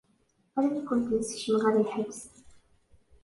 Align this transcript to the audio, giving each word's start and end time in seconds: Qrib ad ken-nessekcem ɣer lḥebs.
Qrib 0.53 0.73
ad 0.79 0.83
ken-nessekcem 0.87 1.55
ɣer 1.61 1.73
lḥebs. 1.83 2.19